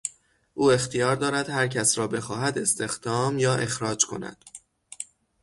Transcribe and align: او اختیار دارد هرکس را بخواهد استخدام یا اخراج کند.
او 0.53 0.71
اختیار 0.71 1.15
دارد 1.15 1.49
هرکس 1.49 1.97
را 1.97 2.07
بخواهد 2.07 2.57
استخدام 2.57 3.39
یا 3.39 3.55
اخراج 3.55 4.05
کند. 4.05 4.45